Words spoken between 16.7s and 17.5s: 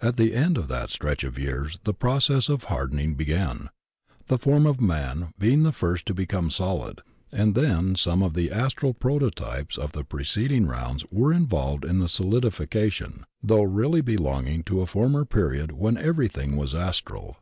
astral.